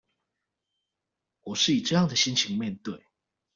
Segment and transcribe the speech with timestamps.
[1.41, 3.05] 我是以這樣的心情面對